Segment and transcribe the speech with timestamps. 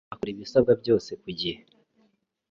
[0.13, 1.59] Akora ibisabwa byose kugihe